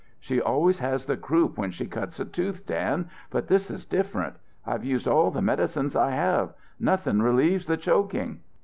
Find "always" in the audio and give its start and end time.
0.41-0.79